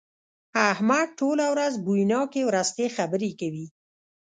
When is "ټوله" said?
1.19-1.45